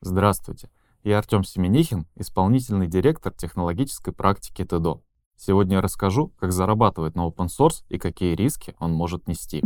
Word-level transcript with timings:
Здравствуйте, 0.00 0.68
я 1.04 1.18
Артем 1.18 1.42
Семенихин, 1.42 2.06
исполнительный 2.16 2.86
директор 2.86 3.32
технологической 3.32 4.12
практики 4.12 4.64
ТДО. 4.64 5.00
Сегодня 5.36 5.76
я 5.76 5.80
расскажу, 5.80 6.32
как 6.38 6.52
зарабатывать 6.52 7.16
на 7.16 7.26
open 7.26 7.48
source 7.48 7.82
и 7.88 7.98
какие 7.98 8.34
риски 8.34 8.74
он 8.78 8.92
может 8.92 9.26
нести. 9.26 9.62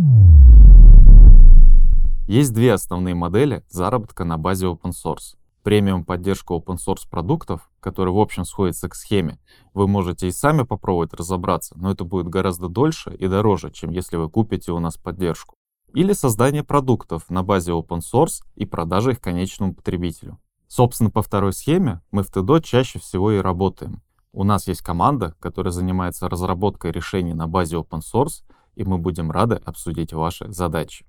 Есть 2.28 2.52
две 2.54 2.72
основные 2.72 3.14
модели 3.14 3.64
заработка 3.68 4.24
на 4.24 4.38
базе 4.38 4.66
open 4.66 4.92
source. 4.92 5.36
Премиум 5.66 6.04
поддержка 6.04 6.54
open 6.54 6.76
source 6.76 7.10
продуктов, 7.10 7.68
который 7.80 8.12
в 8.12 8.20
общем 8.20 8.44
сходится 8.44 8.88
к 8.88 8.94
схеме, 8.94 9.40
вы 9.74 9.88
можете 9.88 10.28
и 10.28 10.30
сами 10.30 10.62
попробовать 10.62 11.12
разобраться, 11.12 11.76
но 11.76 11.90
это 11.90 12.04
будет 12.04 12.28
гораздо 12.28 12.68
дольше 12.68 13.12
и 13.12 13.26
дороже, 13.26 13.72
чем 13.72 13.90
если 13.90 14.16
вы 14.16 14.30
купите 14.30 14.71
у 14.71 14.79
нас 14.79 14.96
поддержку. 14.96 15.57
Или 15.93 16.12
создание 16.12 16.62
продуктов 16.62 17.29
на 17.30 17.43
базе 17.43 17.72
open 17.72 17.98
source 17.98 18.44
и 18.54 18.64
продажа 18.64 19.10
их 19.10 19.21
конечному 19.21 19.74
потребителю. 19.74 20.38
Собственно, 20.68 21.10
по 21.10 21.21
второй 21.21 21.52
схеме 21.52 22.00
мы 22.12 22.22
в 22.22 22.30
TDO 22.30 22.62
чаще 22.62 23.00
всего 23.00 23.32
и 23.32 23.38
работаем. 23.38 24.02
У 24.32 24.44
нас 24.44 24.68
есть 24.68 24.82
команда, 24.82 25.35
которая 25.40 25.72
занимается 25.72 26.29
разработкой 26.29 26.93
решений 26.93 27.35
на 27.35 27.48
базе 27.48 27.79
open 27.79 28.02
source, 28.02 28.44
и 28.76 28.85
мы 28.85 28.98
будем 28.98 29.32
рады 29.32 29.57
обсудить 29.57 30.12
ваши 30.12 30.48
задачи. 30.52 31.04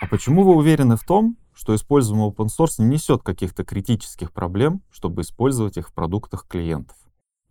А 0.00 0.08
почему 0.08 0.42
вы 0.42 0.56
уверены 0.56 0.96
в 0.96 1.04
том, 1.04 1.36
что 1.56 1.74
используемый 1.74 2.28
open 2.28 2.48
source 2.48 2.74
не 2.78 2.84
несет 2.84 3.22
каких-то 3.22 3.64
критических 3.64 4.30
проблем, 4.30 4.82
чтобы 4.90 5.22
использовать 5.22 5.78
их 5.78 5.88
в 5.88 5.94
продуктах 5.94 6.46
клиентов? 6.46 6.96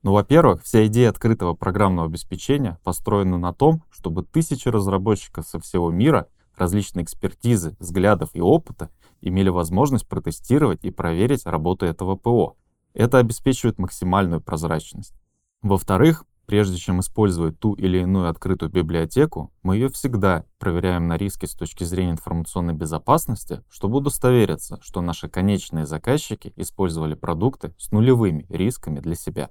Ну, 0.04 0.14
во-первых, 0.14 0.62
вся 0.62 0.86
идея 0.86 1.10
открытого 1.10 1.56
программного 1.56 2.08
обеспечения 2.08 2.80
построена 2.84 3.40
на 3.40 3.52
том, 3.52 3.82
чтобы 3.90 4.22
тысячи 4.22 4.68
разработчиков 4.68 5.48
со 5.48 5.60
всего 5.60 5.90
мира, 5.90 6.28
различной 6.56 7.02
экспертизы, 7.02 7.76
взглядов 7.80 8.30
и 8.34 8.42
опыта 8.42 8.92
имели 9.22 9.50
возможность 9.50 10.08
протестировать 10.08 10.86
и 10.86 10.92
проверить 10.92 11.48
работу 11.48 11.88
этого 11.88 12.16
ПО. 12.16 12.58
Это 12.94 13.18
обеспечивает 13.18 13.80
максимальную 13.80 14.40
прозрачность. 14.40 15.16
Во-вторых, 15.64 16.26
Прежде 16.46 16.78
чем 16.78 17.00
использовать 17.00 17.60
ту 17.60 17.74
или 17.74 18.00
иную 18.00 18.30
открытую 18.30 18.72
библиотеку, 18.72 19.52
мы 19.64 19.76
ее 19.76 19.90
всегда 19.90 20.46
проверяем 20.60 21.08
на 21.08 21.18
риски 21.18 21.48
с 21.48 21.56
точки 21.56 21.84
зрения 21.84 22.12
информационной 22.12 22.76
безопасности, 22.76 23.64
чтобы 23.68 23.98
удостовериться, 23.98 24.78
что 24.82 25.02
наши 25.02 25.28
конечные 25.28 25.88
заказчики 25.88 26.54
использовали 26.56 27.16
продукты 27.16 27.74
с 27.80 27.92
нулевыми 27.92 28.46
рисками 28.50 29.00
для 29.00 29.16
себя. 29.16 29.50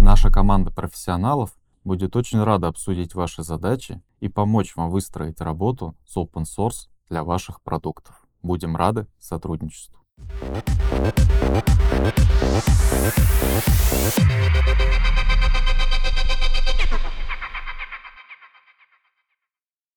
Наша 0.00 0.30
команда 0.30 0.70
профессионалов 0.70 1.50
будет 1.84 2.16
очень 2.16 2.42
рада 2.42 2.68
обсудить 2.68 3.14
ваши 3.14 3.42
задачи 3.42 4.00
и 4.20 4.28
помочь 4.28 4.74
вам 4.74 4.90
выстроить 4.90 5.42
работу 5.42 5.94
с 6.06 6.16
open 6.16 6.44
source 6.44 6.88
для 7.10 7.24
ваших 7.24 7.60
продуктов. 7.60 8.26
Будем 8.42 8.74
рады 8.74 9.06
сотрудничеству. 9.18 10.00